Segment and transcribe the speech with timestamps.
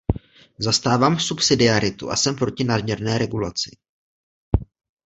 [0.59, 3.71] Zastávám subsidiaritu a jsem proti nadměrné regulaci.